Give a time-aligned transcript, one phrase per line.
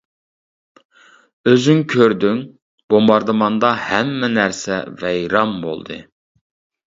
[0.77, 2.39] -ئۆزۈڭ كۆردۈڭ،
[2.93, 5.99] بومباردىماندا ھەممە نەرسە ۋەيران بولدى.